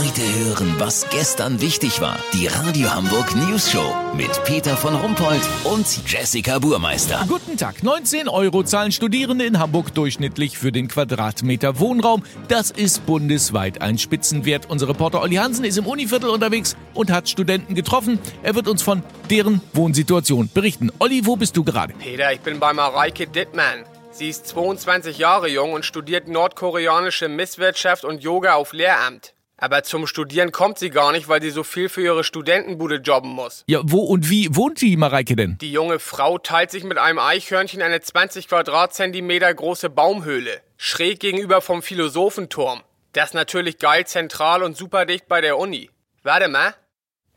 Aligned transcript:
Heute 0.00 0.22
hören, 0.22 0.76
was 0.78 1.06
gestern 1.10 1.60
wichtig 1.60 2.00
war. 2.00 2.18
Die 2.32 2.46
Radio 2.46 2.90
Hamburg 2.90 3.36
News 3.36 3.70
Show 3.70 3.94
mit 4.16 4.30
Peter 4.44 4.74
von 4.74 4.94
Rumpold 4.94 5.42
und 5.64 5.86
Jessica 6.10 6.58
Burmeister. 6.58 7.22
Guten 7.28 7.58
Tag. 7.58 7.82
19 7.82 8.26
Euro 8.26 8.62
zahlen 8.62 8.92
Studierende 8.92 9.44
in 9.44 9.58
Hamburg 9.58 9.92
durchschnittlich 9.92 10.56
für 10.56 10.72
den 10.72 10.88
Quadratmeter 10.88 11.80
Wohnraum. 11.80 12.22
Das 12.48 12.70
ist 12.70 13.04
bundesweit 13.04 13.82
ein 13.82 13.98
Spitzenwert. 13.98 14.70
Unser 14.70 14.88
Reporter 14.88 15.20
Olli 15.20 15.34
Hansen 15.34 15.66
ist 15.66 15.76
im 15.76 15.86
Univiertel 15.86 16.30
unterwegs 16.30 16.78
und 16.94 17.12
hat 17.12 17.28
Studenten 17.28 17.74
getroffen. 17.74 18.18
Er 18.42 18.54
wird 18.54 18.68
uns 18.68 18.80
von 18.80 19.02
deren 19.28 19.60
Wohnsituation 19.74 20.48
berichten. 20.54 20.90
Olli, 20.98 21.26
wo 21.26 21.36
bist 21.36 21.58
du 21.58 21.62
gerade? 21.62 21.92
Peter, 21.92 22.32
ich 22.32 22.40
bin 22.40 22.58
bei 22.58 22.72
Mareike 22.72 23.26
Dittmann. 23.26 23.84
Sie 24.12 24.30
ist 24.30 24.46
22 24.46 25.18
Jahre 25.18 25.48
jung 25.50 25.74
und 25.74 25.84
studiert 25.84 26.26
nordkoreanische 26.26 27.28
Misswirtschaft 27.28 28.06
und 28.06 28.22
Yoga 28.22 28.54
auf 28.54 28.72
Lehramt. 28.72 29.34
Aber 29.60 29.82
zum 29.82 30.06
Studieren 30.06 30.52
kommt 30.52 30.78
sie 30.78 30.88
gar 30.90 31.12
nicht, 31.12 31.28
weil 31.28 31.42
sie 31.42 31.50
so 31.50 31.62
viel 31.62 31.88
für 31.88 32.00
ihre 32.00 32.24
Studentenbude 32.24 32.96
jobben 32.96 33.30
muss. 33.30 33.62
Ja, 33.66 33.80
wo 33.84 34.00
und 34.00 34.30
wie 34.30 34.54
wohnt 34.56 34.80
die 34.80 34.96
Mareike 34.96 35.36
denn? 35.36 35.58
Die 35.60 35.70
junge 35.70 35.98
Frau 35.98 36.38
teilt 36.38 36.70
sich 36.70 36.82
mit 36.82 36.96
einem 36.96 37.18
Eichhörnchen 37.18 37.82
eine 37.82 38.00
20 38.00 38.48
Quadratzentimeter 38.48 39.52
große 39.52 39.90
Baumhöhle. 39.90 40.62
Schräg 40.78 41.20
gegenüber 41.20 41.60
vom 41.60 41.82
Philosophenturm. 41.82 42.82
Das 43.12 43.34
natürlich 43.34 43.78
geil 43.78 44.06
zentral 44.06 44.62
und 44.62 44.76
super 44.76 45.04
dicht 45.04 45.28
bei 45.28 45.40
der 45.42 45.58
Uni. 45.58 45.90
Warte 46.22 46.48
mal. 46.48 46.74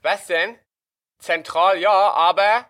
Was 0.01 0.27
denn? 0.27 0.55
Zentral 1.19 1.79
ja, 1.79 1.91
aber 1.91 2.67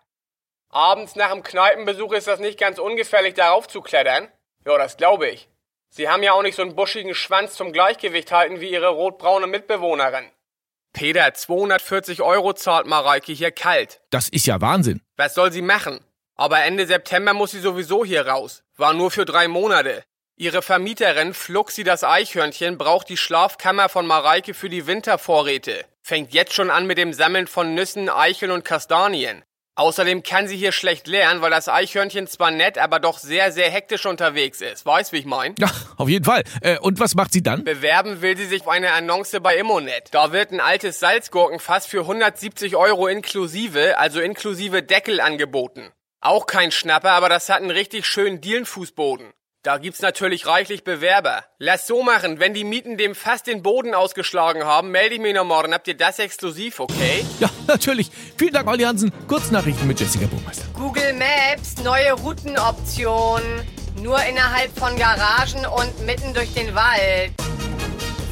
Abends 0.74 1.16
nach 1.16 1.32
dem 1.32 1.44
Kneipenbesuch 1.44 2.14
ist 2.14 2.28
das 2.28 2.40
nicht 2.40 2.60
ganz 2.60 2.80
ungefährlich, 2.80 3.36
darauf 3.36 3.68
zu 3.68 3.82
klettern. 3.82 4.28
Ja, 4.66 4.76
das 4.80 4.98
glaube 4.98 5.30
ich. 5.30 5.48
Sie 5.96 6.10
haben 6.10 6.24
ja 6.24 6.34
auch 6.34 6.42
nicht 6.42 6.56
so 6.56 6.64
einen 6.64 6.76
buschigen 6.76 7.14
Schwanz 7.14 7.54
zum 7.54 7.72
Gleichgewicht 7.72 8.32
halten 8.32 8.60
wie 8.60 8.72
Ihre 8.72 8.88
rotbraune 8.88 9.46
Mitbewohnerin. 9.46 10.26
Peter, 10.92 11.32
240 11.32 12.24
Euro 12.24 12.54
zahlt 12.54 12.88
Mareike 12.88 13.32
hier 13.32 13.52
kalt. 13.52 14.02
Das 14.10 14.28
ist 14.28 14.48
ja 14.48 14.60
Wahnsinn. 14.60 15.02
Was 15.18 15.36
soll 15.36 15.52
sie 15.52 15.62
machen? 15.62 16.00
Aber 16.34 16.64
Ende 16.64 16.88
September 16.88 17.36
muss 17.36 17.52
sie 17.52 17.60
sowieso 17.60 18.04
hier 18.04 18.26
raus. 18.26 18.64
War 18.76 18.96
nur 18.96 19.12
für 19.12 19.26
drei 19.26 19.48
Monate. 19.48 20.04
Ihre 20.36 20.64
Vermieterin, 20.64 21.36
Fluxi 21.36 21.84
das 21.84 22.04
Eichhörnchen, 22.04 22.80
braucht 22.80 23.08
die 23.10 23.18
Schlafkammer 23.18 23.88
von 23.88 24.08
Mareike 24.08 24.56
für 24.56 24.70
die 24.70 24.88
Wintervorräte. 24.88 25.86
Fängt 26.02 26.34
jetzt 26.34 26.54
schon 26.54 26.72
an 26.72 26.88
mit 26.88 26.98
dem 26.98 27.14
Sammeln 27.14 27.46
von 27.46 27.76
Nüssen, 27.76 28.10
Eicheln 28.10 28.50
und 28.50 28.66
Kastanien. 28.66 29.44
Außerdem 29.76 30.22
kann 30.22 30.48
sie 30.48 30.56
hier 30.56 30.72
schlecht 30.72 31.08
lernen, 31.08 31.42
weil 31.42 31.50
das 31.50 31.68
Eichhörnchen 31.68 32.28
zwar 32.28 32.52
nett, 32.52 32.78
aber 32.78 33.00
doch 33.00 33.18
sehr, 33.18 33.52
sehr 33.52 33.72
hektisch 33.72 34.06
unterwegs 34.06 34.62
ist. 34.62 34.86
Weißt, 34.86 35.12
wie 35.14 35.18
ich 35.18 35.26
mein? 35.26 35.56
Ja, 35.58 35.72
auf 35.98 36.08
jeden 36.10 36.26
Fall. 36.26 36.44
Äh, 36.62 36.78
und 36.78 37.00
was 37.00 37.16
macht 37.16 37.34
sie 37.34 37.42
dann? 37.42 37.64
Bewerben 37.64 38.22
will 38.22 38.38
sie 38.38 38.46
sich 38.46 38.62
auf 38.62 38.68
eine 38.68 38.92
Annonce 38.92 39.40
bei 39.42 39.58
Immonet. 39.58 40.10
Da 40.12 40.32
wird 40.32 40.52
ein 40.52 40.60
altes 40.60 41.00
Salzgurkenfass 41.00 41.88
für 41.88 42.02
170 42.02 42.76
Euro 42.76 43.08
inklusive, 43.08 43.98
also 43.98 44.22
inklusive 44.22 44.84
Deckel 44.84 45.20
angeboten. 45.20 45.92
Auch 46.22 46.46
kein 46.46 46.72
Schnapper, 46.72 47.12
aber 47.12 47.30
das 47.30 47.50
hat 47.50 47.58
einen 47.58 47.72
richtig 47.72 48.06
schönen 48.06 48.42
Dielenfußboden. 48.42 49.34
Da 49.64 49.78
gibt's 49.78 50.02
natürlich 50.02 50.46
reichlich 50.46 50.84
Bewerber. 50.84 51.46
Lass 51.58 51.88
so 51.88 52.04
machen, 52.04 52.42
wenn 52.42 52.54
die 52.54 52.66
Mieten 52.66 52.98
dem 52.98 53.16
fast 53.16 53.48
den 53.48 53.64
Boden 53.64 53.94
ausgeschlagen 53.96 54.66
haben, 54.66 54.92
melde 54.92 55.16
ich 55.16 55.22
mich 55.22 55.34
noch 55.34 55.46
morgen. 55.46 55.74
Habt 55.74 55.88
ihr 55.88 55.96
das 55.96 56.20
exklusiv, 56.20 56.82
okay? 56.82 57.26
Ja, 57.40 57.50
natürlich. 57.68 58.12
Vielen 58.38 58.52
Dank, 58.52 58.68
Olli 58.68 58.84
Hansen. 58.84 59.14
Kurznachrichten 59.26 59.88
mit 59.88 60.02
Jessica 60.02 60.26
Burmeister. 60.28 60.66
Google 60.74 61.14
Maps, 61.14 61.82
neue 61.82 62.12
Routenoption. 62.12 63.42
Nur 64.02 64.22
innerhalb 64.26 64.78
von 64.78 64.98
Garagen 64.98 65.66
und 65.66 66.06
mitten 66.06 66.34
durch 66.34 66.54
den 66.54 66.76
Wald. 66.76 67.32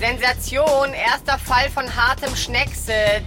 Sensation, 0.01 0.93
erster 0.93 1.39
Fall 1.39 1.69
von 1.69 1.95
hartem 1.95 2.35
Schnecksit. 2.35 3.23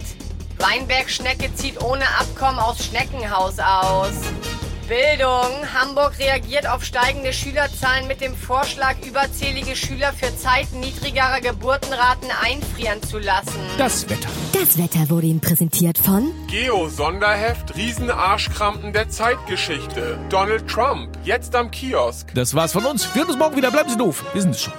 Weinbergschnecke 0.59 1.55
zieht 1.55 1.83
ohne 1.83 2.05
Abkommen 2.21 2.59
aus 2.59 2.85
Schneckenhaus 2.85 3.59
aus. 3.61 4.13
Bildung. 4.89 5.51
Hamburg 5.75 6.19
reagiert 6.19 6.67
auf 6.67 6.85
steigende 6.85 7.33
Schülerzahlen 7.33 8.07
mit 8.07 8.21
dem 8.21 8.35
Vorschlag, 8.35 8.97
überzählige 9.07 9.77
Schüler 9.77 10.13
für 10.13 10.37
Zeiten 10.37 10.81
niedrigerer 10.81 11.41
Geburtenraten 11.41 12.29
einfrieren 12.43 13.03
zu 13.03 13.19
lassen. 13.19 13.59
Das 13.79 14.09
Wetter. 14.09 14.29
Das 14.53 14.79
Wetter 14.79 15.11
wurde 15.11 15.27
Ihnen 15.27 15.41
präsentiert 15.41 15.99
von 15.99 16.33
Geo 16.49 16.89
Sonderheft 16.89 17.77
Riesenarschkrampen 17.77 18.93
der 18.93 19.09
Zeitgeschichte. 19.09 20.19
Donald 20.29 20.69
Trump. 20.69 21.17
Jetzt 21.25 21.55
am 21.55 21.71
Kiosk. 21.71 22.33
Das 22.35 22.55
war's 22.55 22.73
von 22.73 22.85
uns. 22.85 23.13
Wir 23.15 23.23
hören 23.23 23.31
uns 23.31 23.39
morgen 23.39 23.57
wieder. 23.57 23.71
Bleiben 23.71 23.91
Sie 23.91 23.97
doof. 23.97 24.25
Wir 24.33 24.43
sind 24.43 24.53
es 24.53 24.63
schon. 24.63 24.73